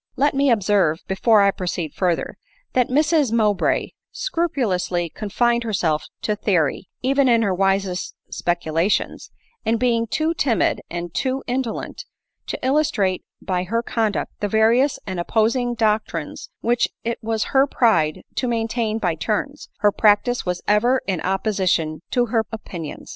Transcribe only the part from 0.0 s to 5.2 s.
Let me observe, before I proceed further, that Mrs Mowbray scrupulously